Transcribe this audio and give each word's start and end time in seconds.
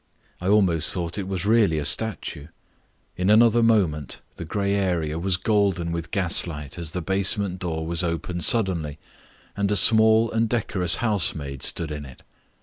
I 0.39 0.47
almost 0.47 0.91
thought 0.91 1.19
it 1.19 1.27
was 1.27 1.45
really 1.45 1.77
a 1.77 1.85
statue. 1.85 2.47
In 3.17 3.29
another 3.29 3.61
moment 3.61 4.19
the 4.37 4.45
grey 4.45 4.73
area 4.73 5.19
was 5.19 5.37
golden 5.37 5.91
with 5.91 6.09
gaslight 6.09 6.79
as 6.79 6.89
the 6.89 7.03
basement 7.03 7.59
door 7.59 7.85
was 7.85 8.03
opened 8.03 8.43
suddenly 8.43 8.97
and 9.55 9.69
a 9.71 9.75
small 9.75 10.31
and 10.31 10.49
decorous 10.49 10.95
housemaid 11.05 11.61
stood 11.61 11.91
in 11.91 12.05
it. 12.05 12.23